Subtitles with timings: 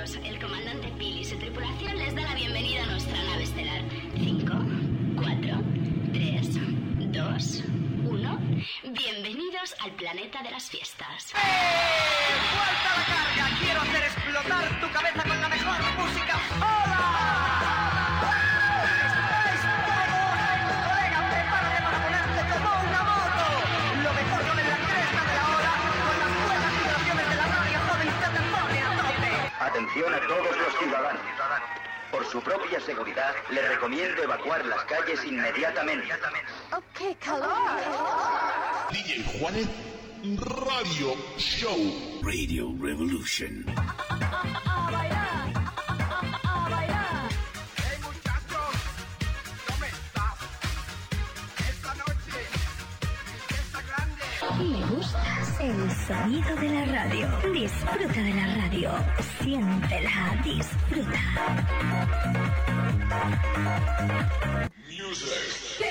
[0.00, 3.82] pasajeros, el comandante Bill y su tripulación les da la bienvenida a nuestra nave estelar.
[4.16, 4.52] 5,
[5.16, 5.62] 4,
[6.12, 6.48] 3,
[7.12, 7.64] 2,
[8.04, 8.38] 1.
[8.92, 11.32] Bienvenidos al planeta de las fiestas.
[11.32, 11.38] ¡Eh!
[12.50, 13.58] ¡Suelta la carga!
[13.60, 16.40] ¡Quiero hacer explotar tu cabeza con la mejor música!
[16.56, 17.49] ¡Hola!
[29.80, 31.22] Atención a todos los ciudadanos.
[32.12, 36.06] Por su propia seguridad, le recomiendo evacuar las calles inmediatamente.
[36.70, 37.48] ¡Oh, qué calor!
[38.92, 39.68] DJ Juanet
[40.36, 42.20] Radio Show.
[42.22, 43.64] Radio Revolution.
[43.74, 45.72] ¡A bailar!
[46.44, 47.30] ¡A bailar!
[47.78, 48.74] Hey muchachos.
[51.70, 52.46] Esta noche,
[53.32, 54.22] mi fiesta grande.
[55.60, 57.28] ¿Le gustas el sonido de la radio?
[57.52, 58.90] Disfruta de la radio.
[59.42, 61.20] Siéntela, disfruta.
[64.88, 65.84] Music.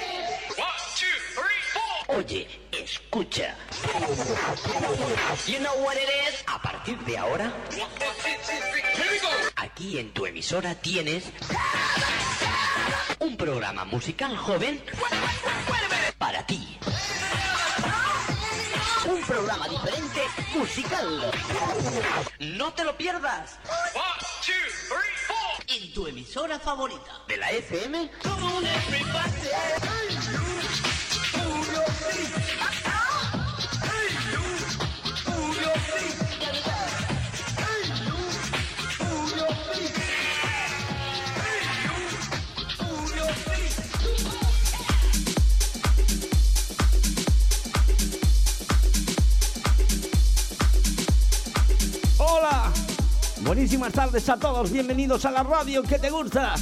[2.08, 3.56] Oye, escucha.
[5.46, 6.44] You know what it is?
[6.48, 7.54] A partir de ahora,
[9.56, 11.26] aquí en tu emisora tienes
[13.20, 14.82] un programa musical joven
[16.18, 16.80] para ti.
[19.10, 20.22] Un programa diferente
[20.56, 21.32] musical.
[22.40, 23.58] No te lo pierdas.
[25.68, 28.12] En tu emisora favorita de la FM.
[28.26, 28.70] Hola,
[53.70, 56.56] buenísimas tardes a todos, bienvenidos a la radio que te gusta.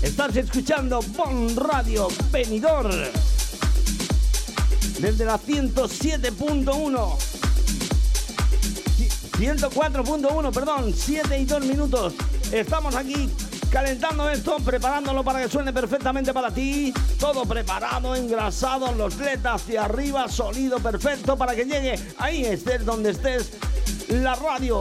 [0.00, 2.88] Estás escuchando Bon Radio Venidor
[4.98, 7.18] desde la 107.1.
[9.38, 12.14] 104.1, perdón, 7 y 2 minutos.
[12.50, 13.28] Estamos aquí
[13.70, 16.90] calentando esto, preparándolo para que suene perfectamente para ti.
[17.20, 23.10] Todo preparado, engrasado, los LED hacia arriba, sonido perfecto para que llegue ahí estés donde
[23.10, 23.50] estés
[24.08, 24.80] la radio.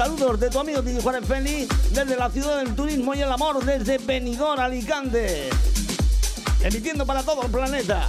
[0.00, 3.62] Saludos de tu amigo Titi Juárez Feli desde la ciudad del turismo y el amor,
[3.62, 5.50] desde Benidorm, Alicante.
[6.62, 8.08] Emitiendo para todo el planeta.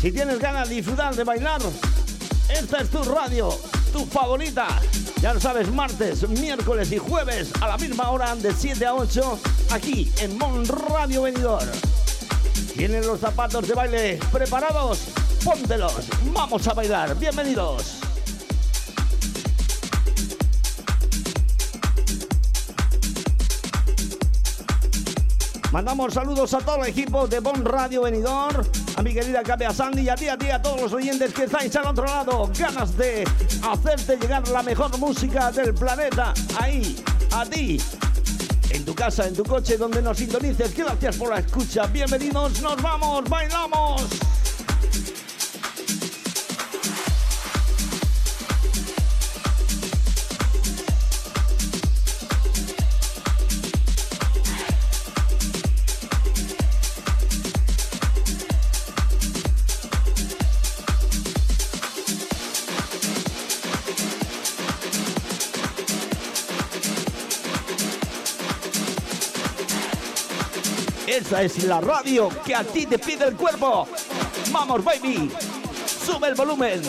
[0.00, 1.60] Si tienes ganas de disfrutar de bailar,
[2.48, 3.48] esta es tu radio,
[3.92, 4.68] tu favorita.
[5.20, 9.40] Ya lo sabes, martes, miércoles y jueves a la misma hora de 7 a 8
[9.72, 11.72] aquí en Mon Radio Benidorm.
[12.76, 15.08] ¿Tienen los zapatos de baile preparados?
[15.44, 17.18] Póntelos, vamos a bailar.
[17.18, 17.99] Bienvenidos.
[25.72, 28.66] Mandamos saludos a todo el equipo de Bon Radio Venidor,
[28.96, 31.44] a mi querida Capea Sandy y a ti, a ti, a todos los oyentes que
[31.44, 32.50] estáis al otro lado.
[32.58, 33.24] Ganas de
[33.62, 36.34] hacerte llegar la mejor música del planeta.
[36.58, 36.96] Ahí,
[37.30, 37.80] a ti.
[38.70, 40.76] En tu casa, en tu coche, donde nos sintonices.
[40.76, 41.86] Gracias por la escucha.
[41.86, 44.02] Bienvenidos, nos vamos, bailamos.
[71.30, 73.86] Esa es la radio que a ti te pide el cuerpo.
[74.50, 75.30] Vamos, baby.
[75.86, 76.82] Sube el volumen.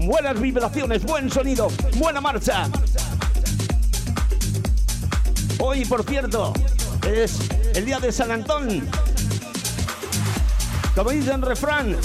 [0.00, 2.68] Buenas vibraciones, buen sonido, buena marcha.
[5.74, 6.52] Hoy, por cierto,
[7.04, 7.36] es
[7.74, 8.88] el día de San Antón.
[10.94, 11.96] Como dice en refrán,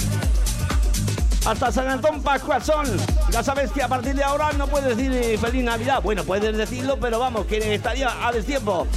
[1.46, 2.84] hasta San Antón Pascua son.
[3.30, 6.02] Ya sabes que a partir de ahora no puedes decir eh, feliz Navidad.
[6.02, 8.88] Bueno, puedes decirlo, pero vamos, que estaría a destiempo.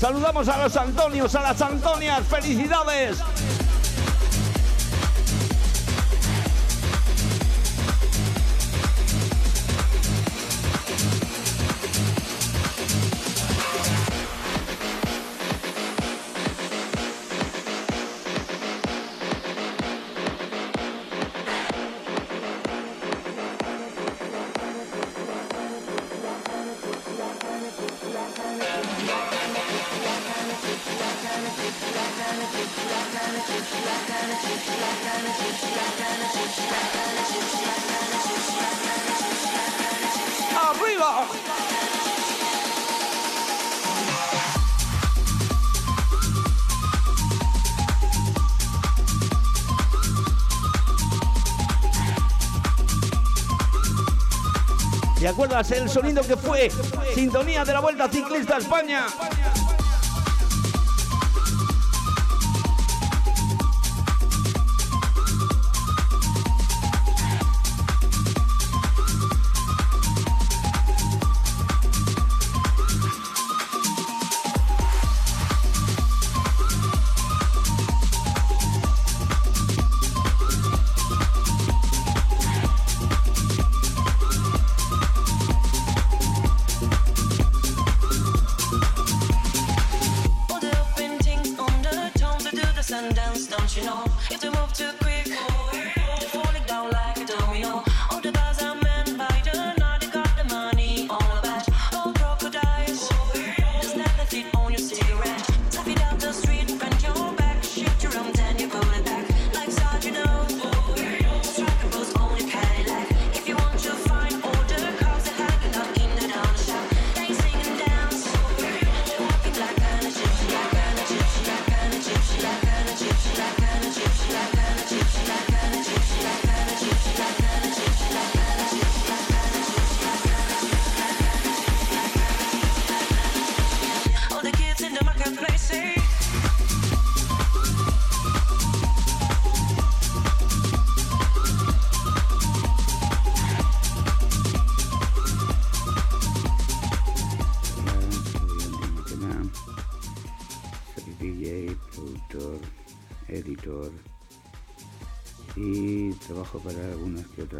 [0.00, 2.26] Saludamos a los Antonios, a las Antonias.
[2.26, 3.18] ¡Felicidades!
[40.56, 41.28] Arriba.
[55.18, 56.70] ¿Te acuerdas el sonido que fue?
[57.14, 59.06] Sintonía de la Vuelta Ciclista a España.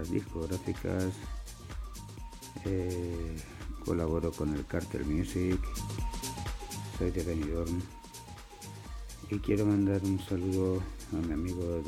[0.03, 1.12] Discográficas.
[2.65, 3.37] Eh,
[3.85, 5.61] colaboro con el Carter Music.
[6.99, 7.81] Soy de Benidorm.
[9.31, 11.83] Y quiero mandar un saludo a mi amigo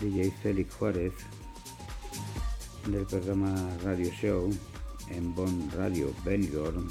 [0.00, 1.12] DJ Félix Juárez
[2.86, 3.52] del programa
[3.82, 4.50] Radio Show
[5.10, 6.88] en Bon Radio Benidorm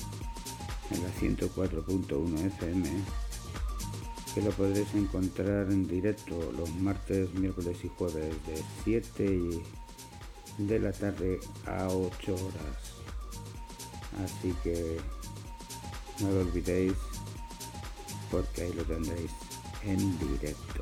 [0.91, 3.26] en la 104.1 FM
[4.41, 9.39] lo podréis encontrar en directo los martes, miércoles y jueves de 7
[10.57, 12.97] de la tarde a 8 horas.
[14.23, 14.97] Así que
[16.19, 16.93] no lo olvidéis
[18.31, 19.31] porque ahí lo tendréis
[19.83, 20.81] en directo.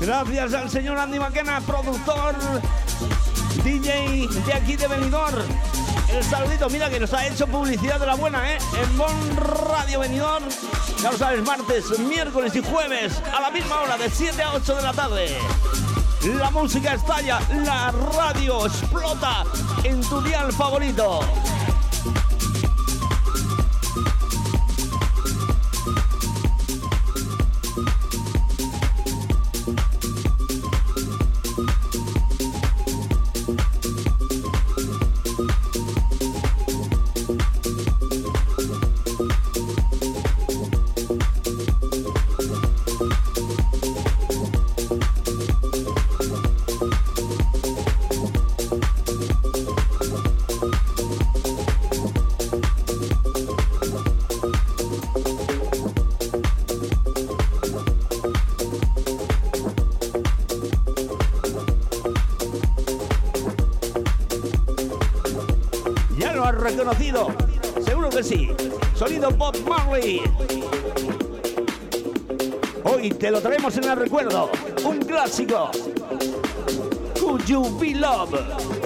[0.00, 2.34] Gracias al señor Andy Maquena, productor,
[3.62, 5.42] DJ de aquí de Benidorm.
[6.10, 8.58] El saludito, mira que nos ha hecho publicidad de la buena, ¿eh?
[8.82, 10.44] En Bon Radio Benidorm.
[11.02, 14.74] Ya lo sabes, martes, miércoles y jueves a la misma hora, de 7 a 8
[14.76, 15.36] de la tarde.
[16.24, 19.44] La música estalla, la radio explota
[19.84, 21.20] en tu dial favorito.
[73.38, 74.50] Lo traemos en el recuerdo.
[74.84, 75.70] Un clásico.
[77.20, 78.77] Could You Be Love?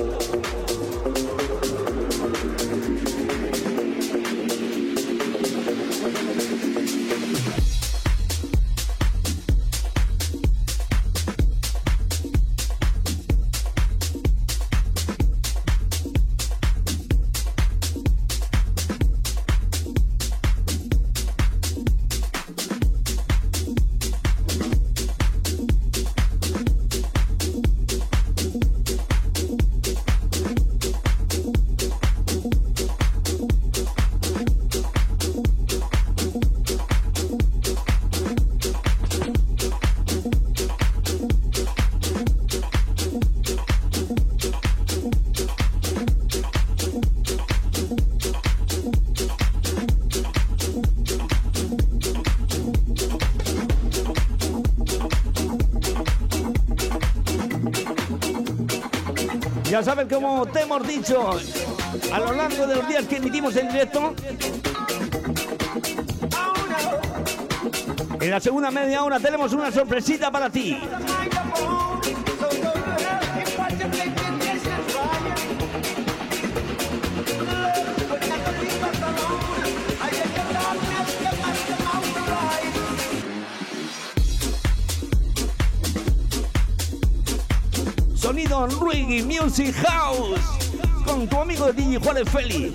[59.73, 61.31] Ya saben, como te hemos dicho
[62.12, 64.14] a lo largo de los días que emitimos en directo,
[68.21, 70.79] en la segunda media hora tenemos una sorpresita para ti.
[88.52, 90.68] Sonido Reggae Music House
[91.06, 92.71] con tu amigo DJ Juárez Feli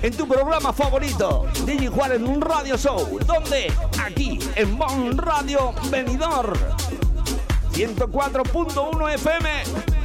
[0.00, 6.56] en tu programa favorito DJ Juárez Radio Show donde aquí en Bon Radio Venidor
[7.72, 9.97] 104.1 FM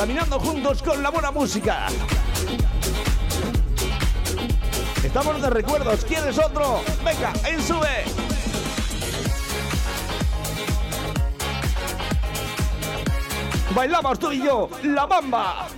[0.00, 1.88] caminando juntos con la buena música.
[5.04, 6.06] Estamos de recuerdos.
[6.06, 6.80] ¿Quieres otro?
[7.04, 8.04] Venga, en sube.
[13.74, 15.68] Bailamos tú y yo, la bamba.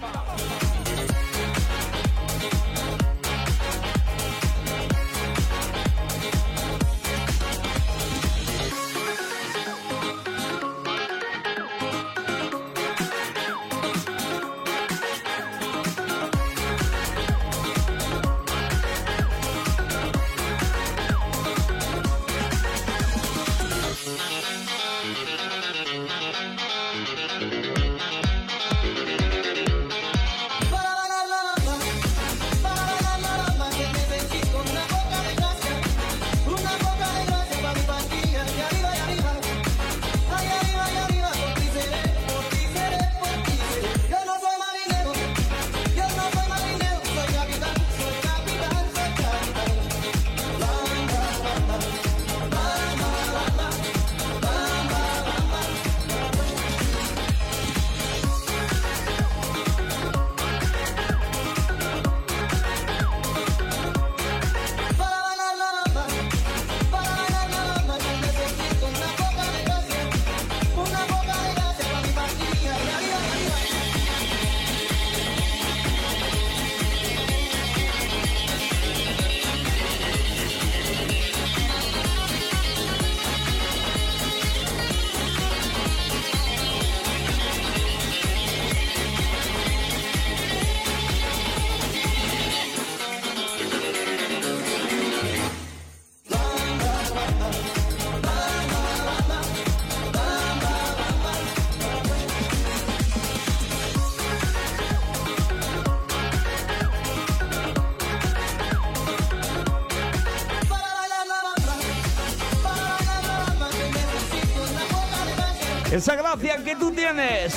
[116.43, 117.55] Gracia que tú tienes.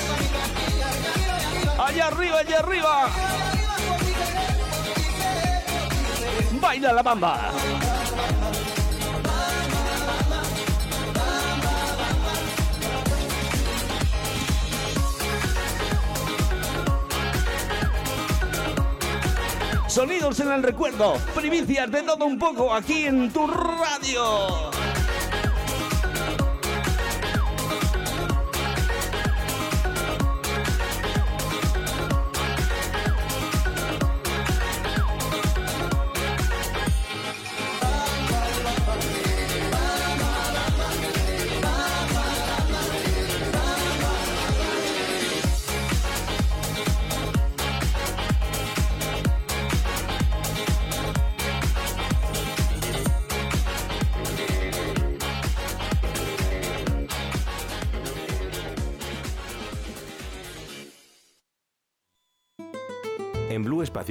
[1.76, 3.08] Allá arriba, allá arriba.
[6.60, 7.50] Baila la bamba.
[19.88, 24.75] Sonidos en el recuerdo, primicias de todo un poco aquí en tu radio.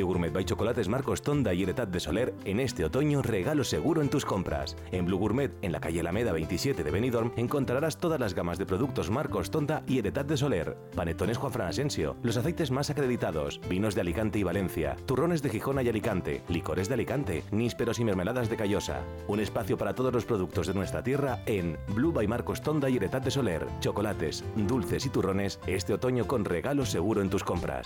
[0.04, 4.10] Gourmet by Chocolates Marcos Tonda y Heretat de Soler, en este otoño regalo seguro en
[4.10, 4.76] tus compras.
[4.92, 8.66] En Blue Gourmet, en la calle Alameda 27 de Benidorm, encontrarás todas las gamas de
[8.66, 13.60] productos Marcos Tonda y Heretat de Soler, panetones Juan Fran Asensio, los aceites más acreditados,
[13.70, 18.06] vinos de Alicante y Valencia, turrones de Gijona y Alicante, licores de Alicante, nísperos y
[18.06, 19.02] mermeladas de Callosa.
[19.28, 22.98] Un espacio para todos los productos de nuestra tierra en Blue by Marcos Tonda y
[22.98, 27.86] Heretat de Soler, chocolates, dulces y turrones este otoño con regalo seguro en tus compras.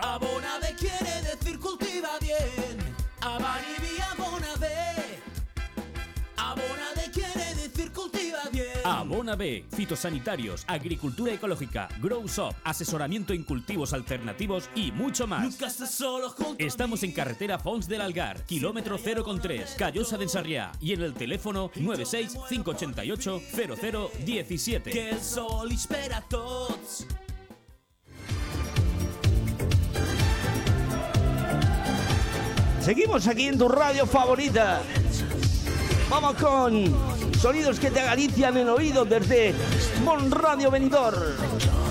[0.00, 2.78] Abonade quiere decir cultiva bien.
[3.20, 5.18] Abani via Bonave.
[6.36, 8.68] Abonade quiere decir cultiva bien.
[8.84, 15.42] Abona B, fitosanitarios, agricultura ecológica, Grow Shop, asesoramiento en cultivos alternativos y mucho más.
[15.42, 20.72] Nunca estás solo junto Estamos en carretera Fons del Algar, kilómetro 0,3, Callosa de Ensarriá
[20.80, 24.90] y en el teléfono 96 588 0017.
[24.90, 27.06] Que el sol espera a tots.
[32.80, 34.80] Seguimos aquí en tu radio favorita.
[36.08, 36.94] Vamos con
[37.38, 39.54] sonidos que te acarician el oído desde
[40.04, 41.87] Mon Radio Benidorm.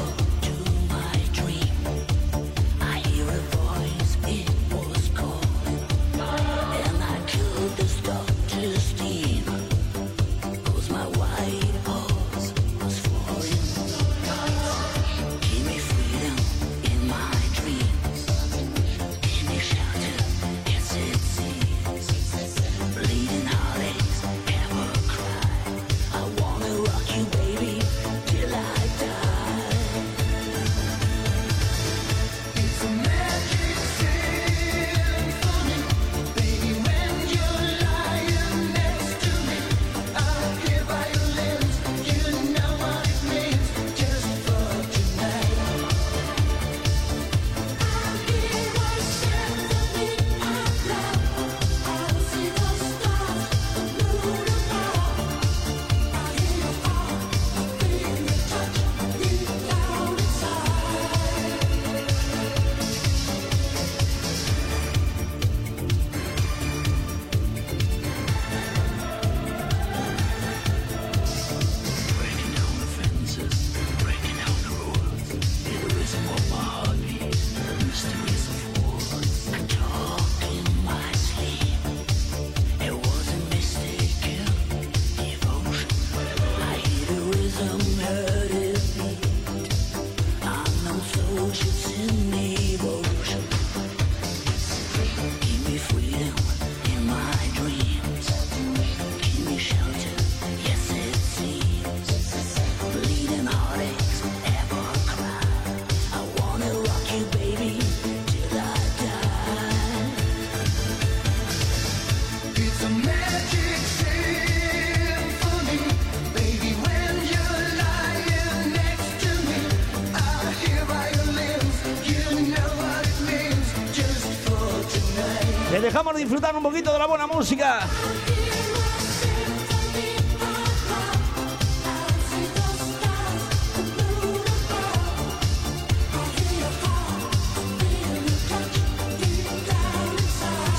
[125.97, 127.79] Dejamos disfrutar un poquito de la buena música.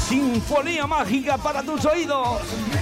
[0.09, 2.78] Sinfonía mágica para tus oídos.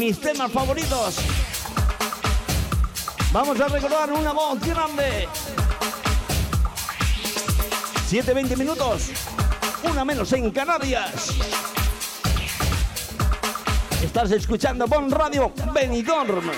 [0.00, 1.16] Mis temas favoritos.
[3.32, 5.28] Vamos a recordar una voz grande.
[8.08, 9.10] 7-20 minutos.
[9.82, 11.34] Una menos en Canarias.
[14.02, 16.50] Estás escuchando Bon Radio Benidorm.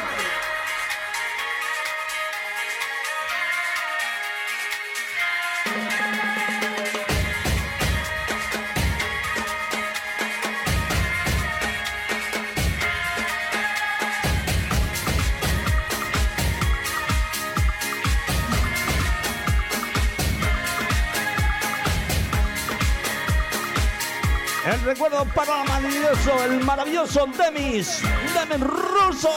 [25.34, 28.00] Para el maravilloso, el maravilloso Demis,
[28.34, 29.30] Demis Russo.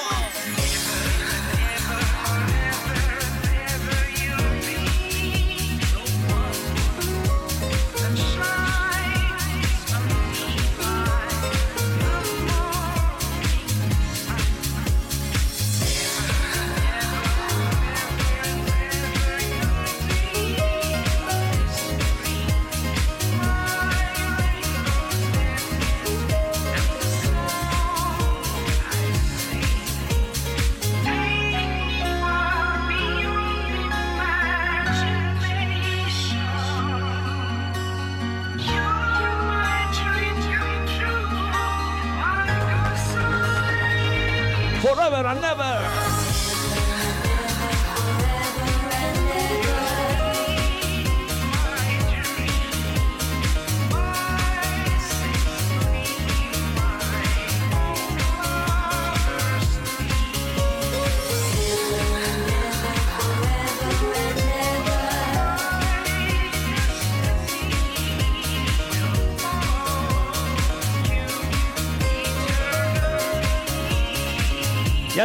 [45.41, 46.14] Never.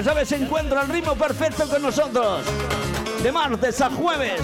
[0.00, 2.40] Ya sabes, encuentra el ritmo perfecto con nosotros.
[3.22, 4.40] De martes a jueves,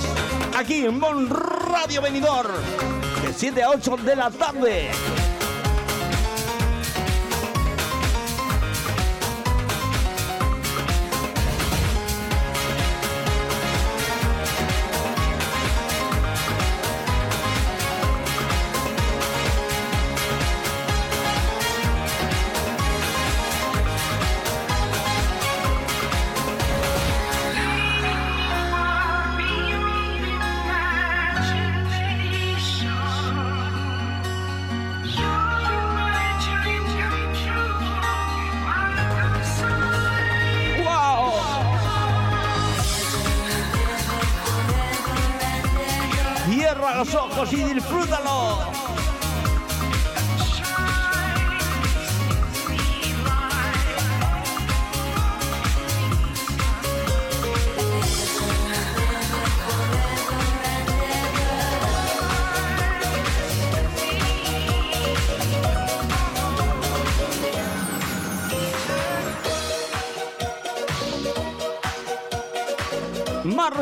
[0.54, 2.46] aquí en Bon Radio Venidor,
[3.22, 4.90] de 7 a 8 de la tarde.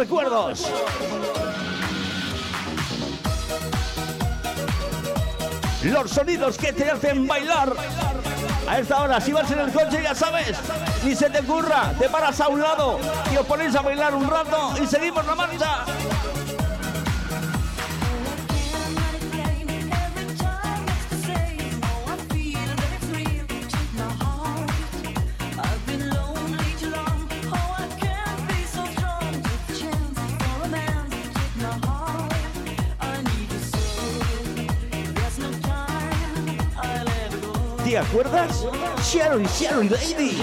[0.05, 0.71] Recuerdos.
[5.83, 7.73] Los sonidos que te hacen bailar.
[8.69, 10.59] A esta hora, si vas en el coche, ya sabes,
[11.05, 12.99] ni se te ocurra, te paras a un lado
[13.33, 15.85] y os ponéis a bailar un rato y seguimos la marcha.
[38.15, 38.65] Acuerdas?
[39.03, 40.39] Sharon, Sharon, Lady.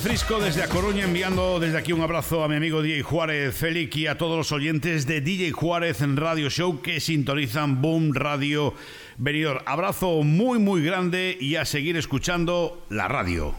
[0.00, 3.96] Frisco desde A Coruña, enviando desde aquí un abrazo a mi amigo DJ Juárez Félix
[3.96, 8.74] y a todos los oyentes de DJ Juárez en Radio Show que sintonizan Boom Radio
[9.16, 9.62] Venidor.
[9.66, 13.54] Abrazo muy muy grande y a seguir escuchando la radio.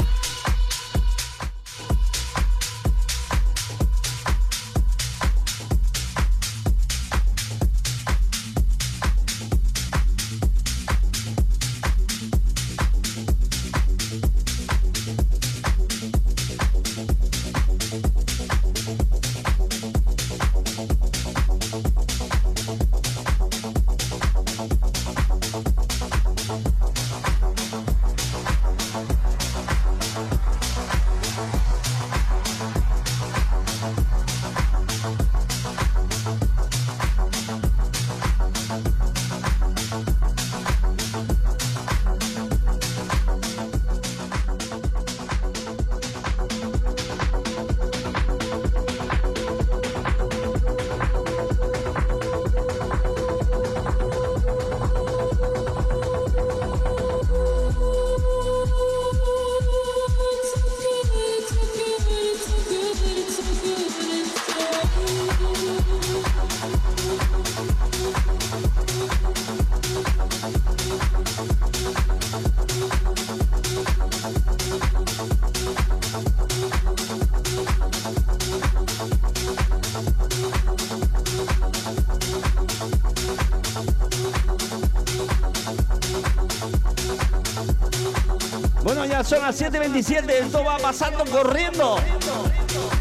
[89.60, 91.96] Las 7.27, esto va pasando corriendo.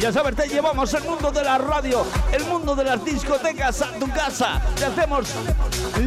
[0.04, 3.94] Ya sabes, te llevamos el mundo de la radio, el mundo de las discotecas a
[3.94, 4.62] tu casa.
[4.76, 5.30] Te hacemos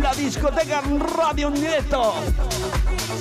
[0.02, 0.82] la discoteca
[1.16, 2.12] radio en directo.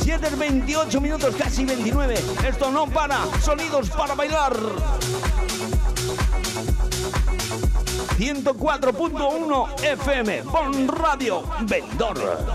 [0.02, 2.16] 7 28 minutos, casi 29.
[2.46, 3.20] Esto no para.
[3.42, 4.54] Sonidos para bailar.
[8.18, 12.50] 104.1 FM, Bon Radio, Vendor.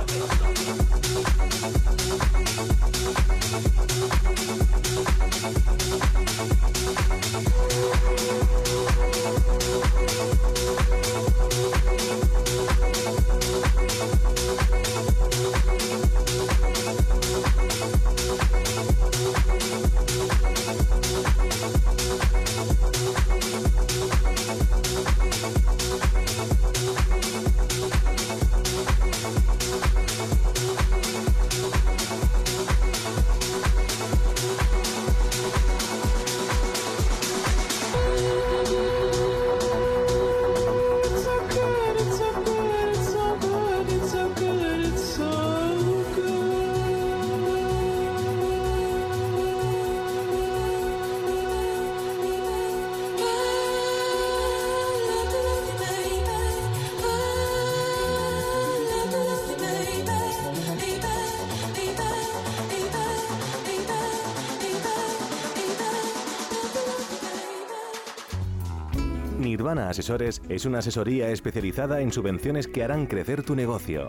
[69.90, 74.06] Asesores es una asesoría especializada en subvenciones que harán crecer tu negocio.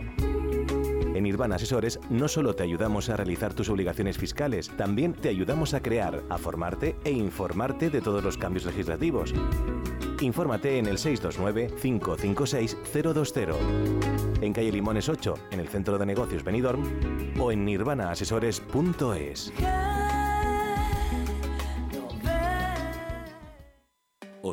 [1.14, 5.74] En Nirvana Asesores no solo te ayudamos a realizar tus obligaciones fiscales, también te ayudamos
[5.74, 9.34] a crear, a formarte e informarte de todos los cambios legislativos.
[10.20, 13.56] Infórmate en el 629-556-020,
[14.40, 16.84] en calle Limones 8, en el Centro de Negocios Benidorm,
[17.40, 19.52] o en nirvanaasesores.es.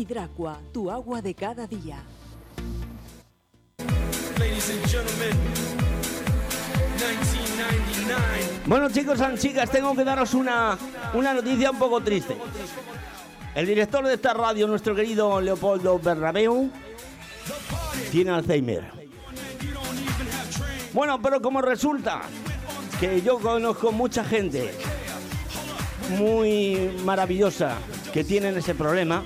[0.00, 2.02] Hidracua, tu agua de cada día.
[4.38, 5.36] Ladies and gentlemen,
[6.96, 8.62] 1999.
[8.64, 10.78] Bueno, chicos y chicas, tengo que daros una,
[11.12, 12.34] una noticia un poco triste.
[13.54, 16.70] El director de esta radio, nuestro querido Leopoldo Bernabeu,
[18.10, 18.90] tiene Alzheimer.
[20.94, 22.22] Bueno, pero como resulta
[22.98, 24.72] que yo conozco mucha gente
[26.16, 27.76] muy maravillosa
[28.14, 29.24] que tienen ese problema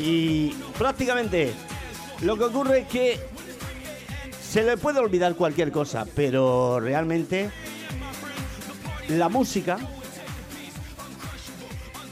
[0.00, 1.52] y prácticamente
[2.22, 3.20] lo que ocurre es que
[4.42, 7.50] se le puede olvidar cualquier cosa, pero realmente
[9.08, 9.78] la música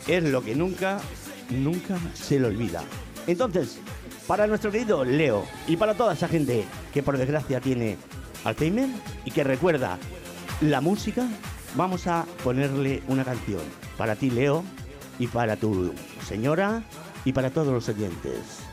[0.07, 1.01] es lo que nunca,
[1.51, 2.83] nunca se le olvida.
[3.27, 3.79] Entonces,
[4.27, 7.97] para nuestro querido Leo y para toda esa gente que por desgracia tiene
[8.45, 8.89] Alzheimer
[9.25, 9.99] y que recuerda
[10.61, 11.27] la música,
[11.75, 13.63] vamos a ponerle una canción
[13.97, 14.65] para ti, Leo,
[15.19, 15.93] y para tu
[16.27, 16.83] señora
[17.29, 18.68] y para todos los oyentes.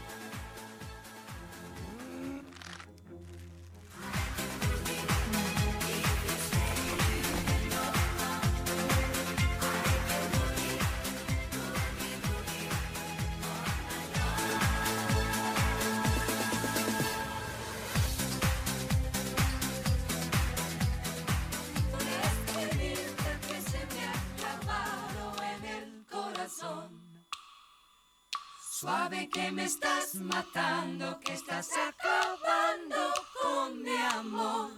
[30.21, 34.71] Matando, que estás acabando con mi amor.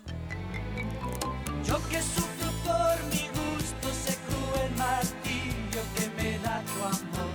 [1.65, 7.33] Yo que sufro por mi gusto, sé cruel martirio que me da tu amor.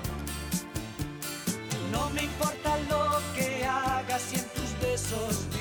[1.91, 5.52] No me importa lo que hagas y en tus besos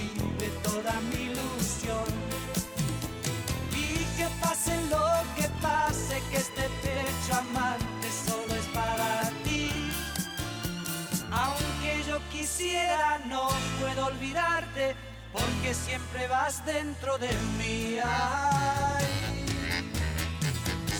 [12.61, 13.49] quisiera, no
[13.79, 14.95] puedo olvidarte,
[15.31, 17.97] porque siempre vas dentro de mí.
[18.03, 19.05] Ay.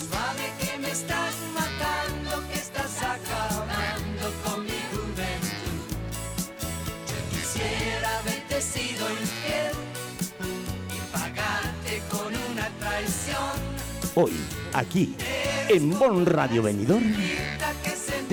[0.10, 5.82] Suave que me estás matando, que estás acabando con mi juventud.
[7.10, 9.76] Yo quisiera haberte sido infiel
[10.96, 13.72] y pagarte con una traición.
[14.16, 14.34] Hoy,
[14.74, 15.16] aquí,
[15.70, 17.14] en Bon Radio Benidorm,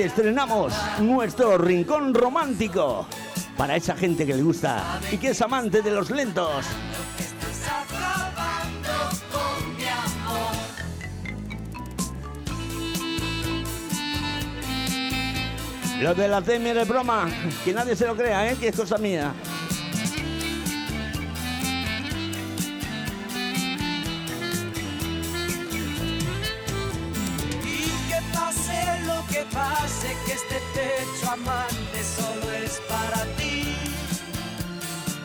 [0.05, 3.07] estrenamos nuestro rincón romántico
[3.57, 6.65] para esa gente que le gusta y que es amante de los lentos.
[16.01, 17.29] Lo de la Alzheimer es broma,
[17.65, 18.57] que nadie se lo crea, ¿eh?
[18.59, 19.35] que es cosa mía.
[32.17, 33.75] Solo es para ti.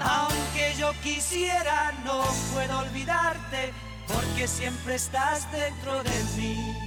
[0.01, 3.73] Aunque yo quisiera, no puedo olvidarte,
[4.07, 6.77] porque siempre estás dentro de mí.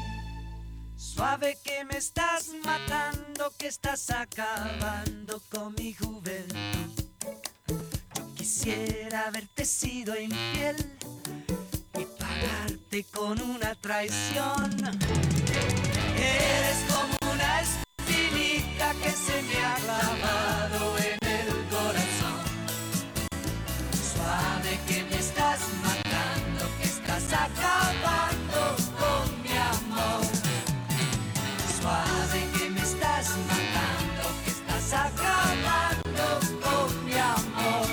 [0.97, 7.05] Suave que me estás matando, que estás acabando con mi juventud.
[8.15, 10.77] Yo quisiera haberte sido infiel
[11.99, 14.71] y pagarte con una traición.
[16.19, 17.16] Eres como
[18.47, 22.39] que se me ha clavado en el corazón.
[24.13, 28.61] Suave que me estás matando, que estás acabando
[29.01, 30.23] con mi amor.
[31.81, 36.27] Suave que me estás matando, que estás acabando
[36.65, 37.87] con mi amor.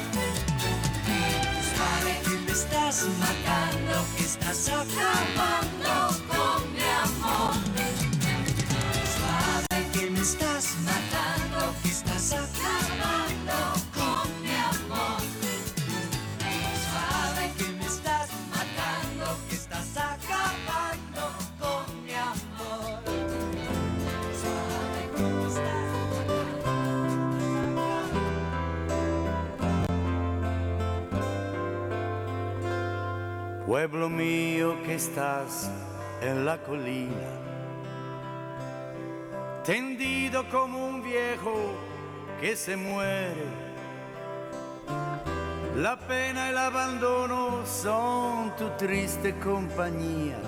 [1.73, 5.12] Suave que me estás matando, que estás acabando.
[35.13, 35.69] Estás
[36.23, 37.29] en la colina,
[39.63, 41.53] tendido como un viejo
[42.41, 43.45] que se muere.
[45.77, 50.39] La pena y el abandono son tu triste compañía.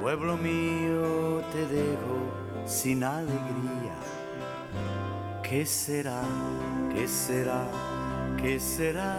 [0.00, 3.96] Pueblo mío, te dejo sin alegría.
[5.42, 6.22] ¿Qué será?
[6.94, 7.64] ¿Qué será?
[8.40, 9.16] ¿Qué será?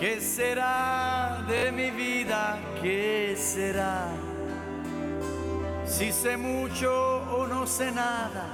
[0.00, 1.09] ¿Qué será
[1.50, 2.58] de mi vida?
[2.80, 4.06] ¿Qué será?
[5.84, 6.92] Si sé mucho
[7.32, 8.46] o no sé nada,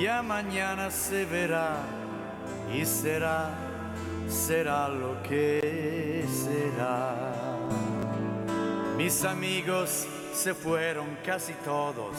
[0.00, 1.76] ya mañana se verá
[2.72, 3.50] y será,
[4.28, 7.14] será lo que será.
[8.96, 12.16] Mis amigos se fueron casi todos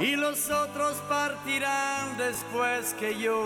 [0.00, 3.44] y los otros partirán después que yo.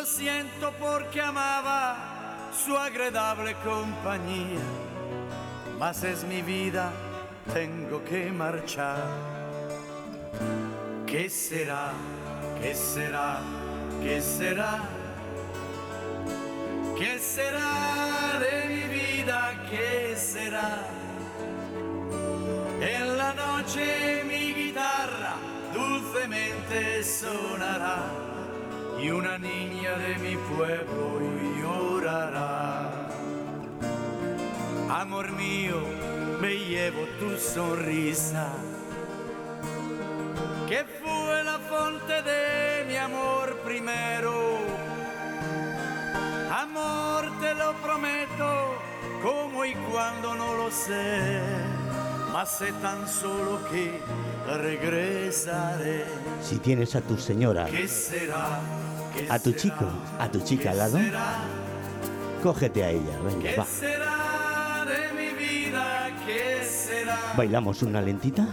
[0.00, 1.94] Lo siento porque amaba
[2.64, 4.62] su agradable compañía,
[5.78, 6.90] mas es mi vida,
[7.52, 9.04] tengo que marchar.
[11.06, 11.92] ¿Qué será?
[12.62, 13.40] ¿Qué será?
[14.02, 14.78] ¿Qué será?
[16.96, 19.52] ¿Qué será de mi vida?
[19.68, 20.78] ¿Qué será?
[22.80, 25.34] En la noche mi guitarra
[25.74, 28.29] dulcemente sonará
[29.02, 31.20] y una niña de mi pueblo
[31.60, 32.90] llorará.
[34.90, 35.80] Amor mío,
[36.40, 38.48] me llevo tu sonrisa,
[40.68, 44.58] que fue la fuente de mi amor primero.
[46.52, 48.74] Amor, te lo prometo,
[49.22, 51.40] como y cuando no lo sé,
[52.32, 54.00] mas sé tan solo que
[54.46, 56.04] regresaré.
[56.42, 58.60] Si tienes a tu señora, ¿Qué será?
[59.20, 59.84] ¿Qué a tu chico,
[60.18, 60.98] a tu chica al lado,
[62.42, 63.64] cógete a ella, venga, ¿Qué va.
[63.66, 66.08] será de mi vida?
[66.26, 67.18] ¿Qué será?
[67.36, 68.46] ¿Bailamos una lentita?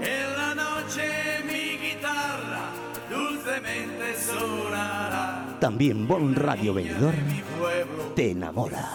[0.00, 2.70] En la noche mi guitarra
[3.10, 5.56] dulcemente sonará.
[5.58, 7.14] También Bon Radio Venidor
[8.14, 8.90] te enamora.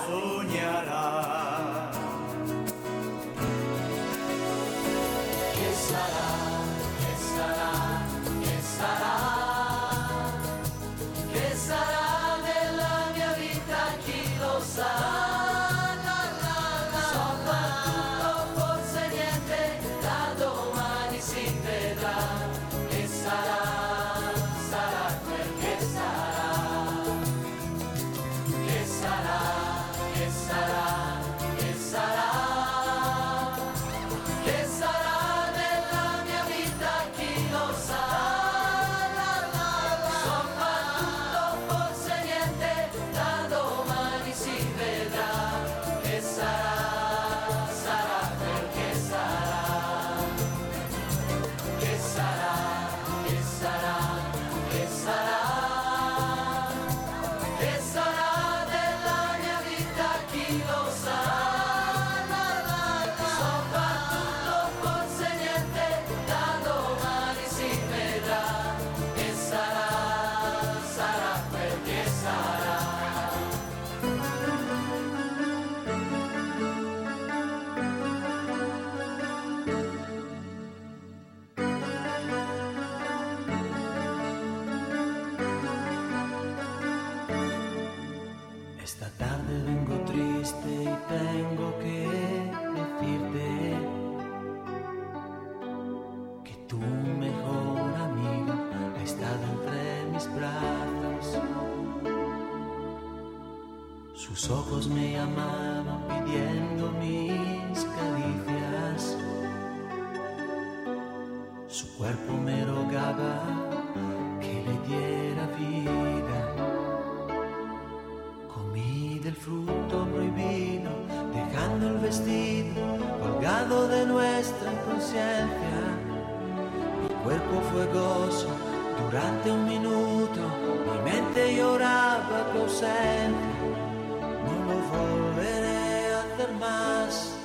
[134.46, 137.36] No lo volveré a hacer más.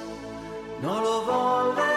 [0.83, 1.88] No lo volveré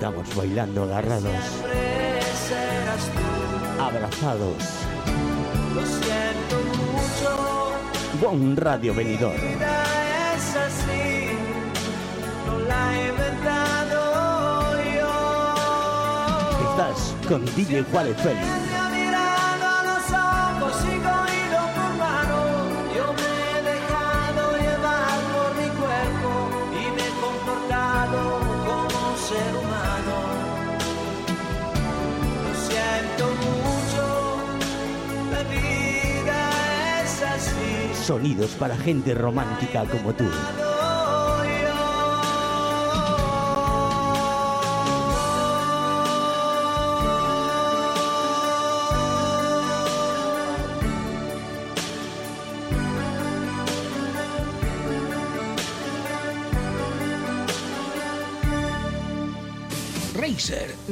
[0.00, 1.30] Estamos bailando agarrados,
[3.78, 4.56] abrazados.
[5.74, 7.72] Lo siento mucho,
[8.18, 9.34] Bon Radio Venidor.
[16.70, 18.59] Estás con DJ Juárez Félix.
[38.00, 40.24] Sonidos para gente romántica como tú.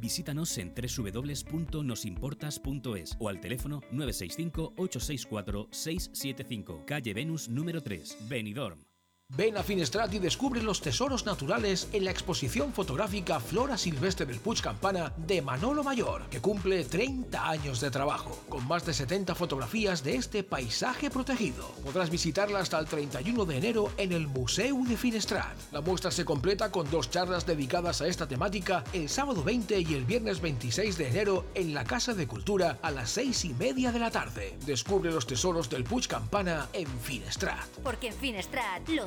[0.00, 8.87] Visítanos en www.nosimportas.es o al teléfono 965-864-675, calle Venus número 3, Benidorm.
[9.36, 14.40] Ven a Finestrat y descubre los tesoros naturales en la exposición fotográfica Flora Silvestre del
[14.40, 19.34] Puig Campana de Manolo Mayor, que cumple 30 años de trabajo, con más de 70
[19.34, 21.70] fotografías de este paisaje protegido.
[21.84, 25.56] Podrás visitarla hasta el 31 de enero en el Museo de Finestrat.
[25.72, 29.92] La muestra se completa con dos charlas dedicadas a esta temática el sábado 20 y
[29.94, 33.92] el viernes 26 de enero en la Casa de Cultura a las 6 y media
[33.92, 34.56] de la tarde.
[34.64, 37.68] Descubre los tesoros del Puig Campana en Finestrat.
[37.84, 39.06] Porque en Finestrat lo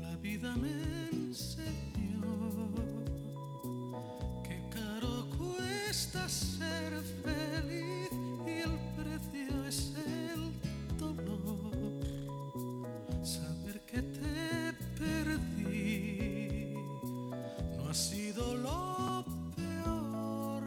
[0.00, 0.72] La vida me
[1.12, 2.72] enseñó
[4.42, 6.92] que caro cuesta ser
[7.22, 8.10] feliz
[8.46, 10.52] y el precio es el
[10.98, 11.72] dolor.
[13.22, 16.74] Saber que te perdí
[17.76, 19.24] no ha sido lo
[19.56, 20.64] peor,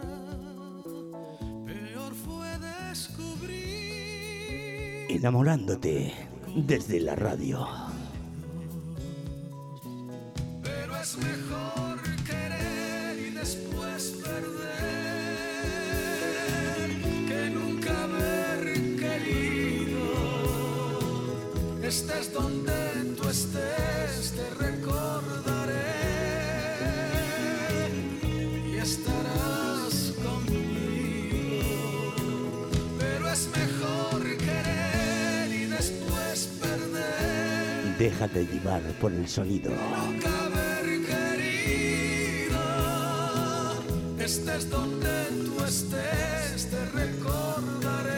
[1.65, 3.85] peor fue descubrir.
[5.09, 6.13] Enamorándote
[6.55, 7.84] desde la radio.
[38.35, 39.71] Déjate llevar por el sonido.
[44.19, 45.07] Estés donde
[45.45, 48.11] tú estés, te recordaré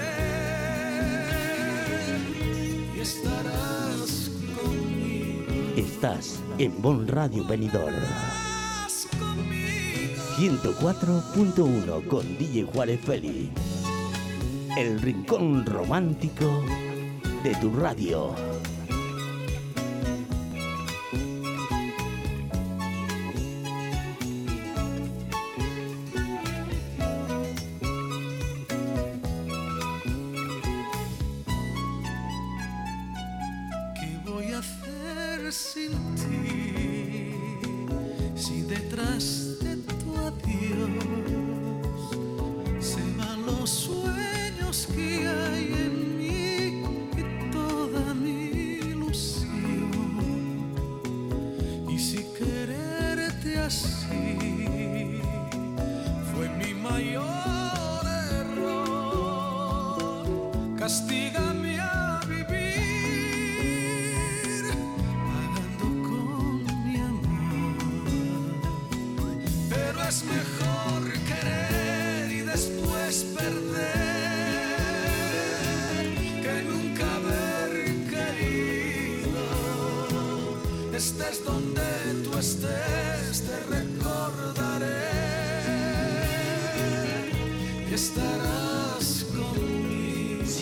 [2.95, 5.45] y estarás conmigo.
[5.75, 7.93] Estás en Bon Radio Benidorm.
[10.37, 13.51] 104.1 con DJ Juárez Félix.
[14.77, 16.63] El rincón romántico
[17.43, 18.46] de tu radio.
[53.77, 54.66] see.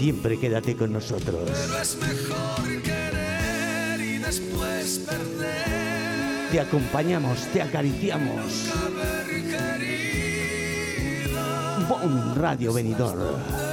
[0.05, 1.49] Siempre quédate con nosotros.
[1.51, 6.51] Pero es mejor querer y después perder.
[6.51, 8.69] Te acompañamos, te acariciamos.
[11.89, 13.64] Bon Radio Benidorm.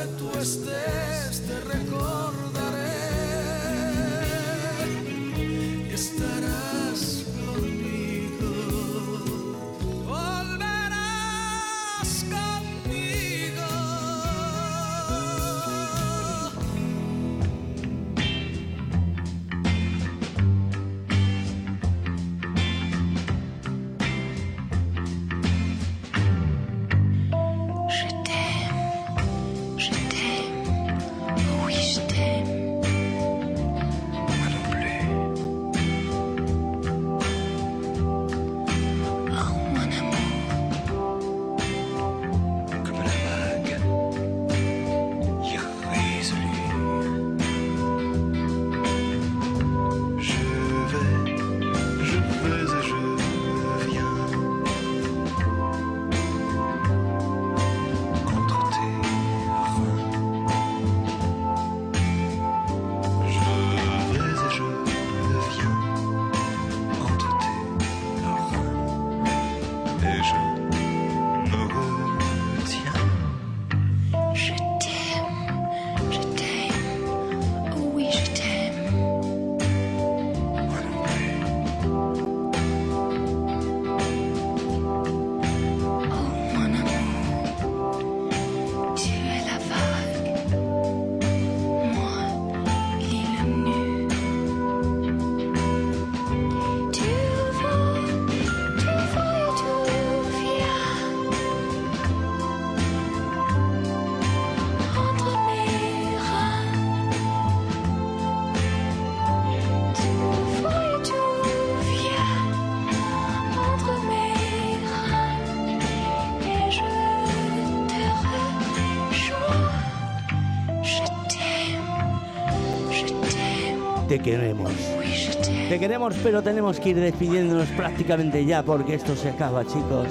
[125.73, 130.07] Te queremos, pero tenemos que ir despidiéndonos prácticamente ya porque esto se acaba, chicos.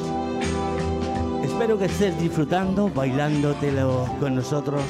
[1.43, 4.81] Espero que estés disfrutando, bailándotelo con nosotros.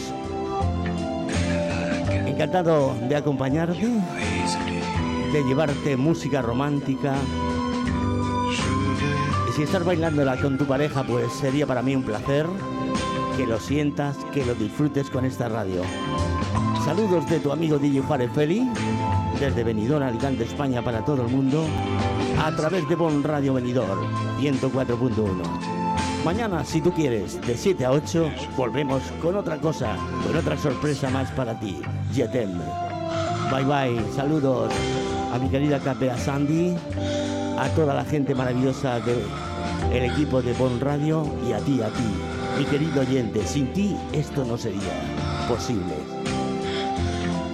[2.25, 3.85] Encantado de acompañarte,
[5.33, 7.15] de llevarte música romántica.
[9.49, 12.47] Y si estás bailándola con tu pareja, pues sería para mí un placer
[13.35, 15.81] que lo sientas, que lo disfrutes con esta radio.
[16.85, 18.69] Saludos de tu amigo DJ Juárez Feli,
[19.41, 21.65] desde Benidorm, Alicante, España, para todo el mundo,
[22.39, 23.99] a través de Bon Radio Benidorm
[24.39, 26.23] 104.1.
[26.23, 31.09] Mañana, si tú quieres, de 7 a 8, volvemos con otra cosa, con otra sorpresa
[31.09, 31.81] más para ti.
[32.13, 32.51] Jetem.
[33.51, 34.71] Bye bye, saludos
[35.33, 36.75] a mi querida Capea Sandy,
[37.57, 42.59] a toda la gente maravillosa del equipo de Bon Radio y a ti, a ti,
[42.59, 43.43] mi querido oyente.
[43.47, 44.93] Sin ti esto no sería
[45.49, 46.20] posible.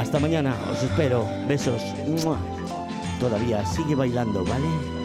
[0.08, 1.28] Hasta mañana, os espero.
[1.50, 1.82] Besos.
[3.20, 4.97] Todavía sigue bailando, ¿vale?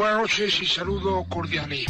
[0.00, 1.84] Buenas noches y saludo cordiales.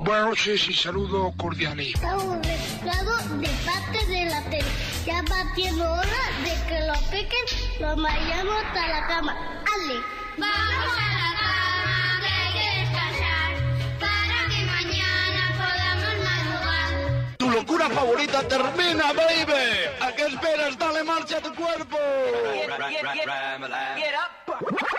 [0.00, 1.94] Buenas noches y saludo cordiales.
[1.94, 4.64] Estamos mezclados de parte de la tele.
[5.06, 7.44] Ya va siendo hora de que lo piquen,
[7.78, 9.36] lo vayamos a la cama.
[9.72, 10.00] ¡Ale!
[10.36, 13.50] Vamos a la cama, que hay que descansar,
[14.00, 17.36] para que mañana podamos madrugar.
[17.36, 19.62] Tu locura favorita termina, baby.
[20.00, 20.76] ¿A qué esperas?
[20.76, 21.98] Dale marcha a tu cuerpo.
[23.94, 24.91] Get up.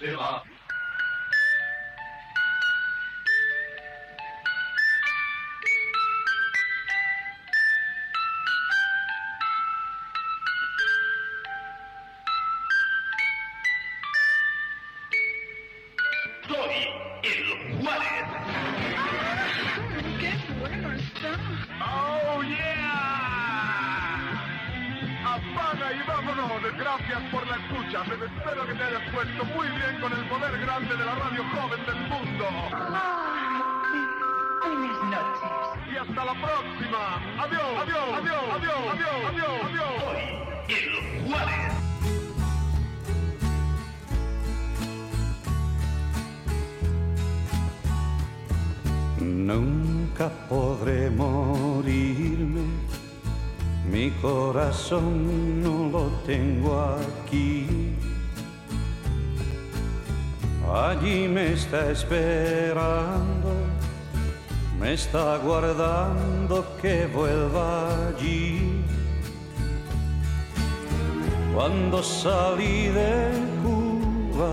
[0.00, 0.42] Amigo se va.
[16.48, 16.88] Soy
[17.22, 18.26] el Juárez.
[20.18, 21.38] ¡Qué bueno está!
[21.82, 22.79] Oh, yeah.
[26.40, 28.02] Gracias por la escucha.
[28.04, 31.44] Me espero que te hayas puesto muy bien con el poder grande de la radio
[31.54, 32.46] joven del mundo.
[34.62, 35.50] Buenas noches.
[35.92, 37.20] Y hasta la próxima.
[37.42, 39.90] Adiós, adiós, adiós, adiós, adiós, adiós, adiós.
[40.68, 41.80] El Juárez.
[49.20, 52.64] Nunca podré morirme,
[53.90, 57.66] mi corazón no lo tengo aquí.
[60.72, 63.50] allí me está esperando,
[64.78, 68.84] me está guardando que vuelva allí.
[71.54, 73.32] Cuando salí de
[73.62, 74.52] Cuba,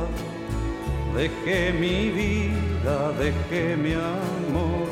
[1.15, 4.86] dejé mi vida, dejé mi amor.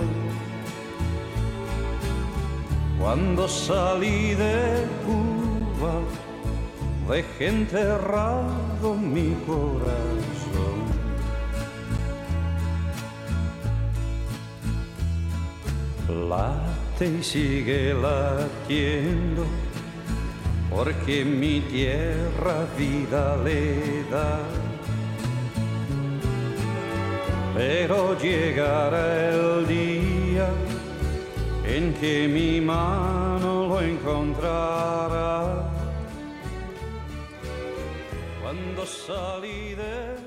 [3.05, 5.93] Cuando salí de Cuba,
[7.07, 10.79] dejé enterrado mi corazón.
[16.29, 19.45] Late y sigue latiendo,
[20.71, 24.39] porque mi tierra vida le da.
[27.53, 30.49] Pero llegará el día
[31.67, 35.69] en que mi mano lo encontrará.
[38.41, 40.24] Cuando salí de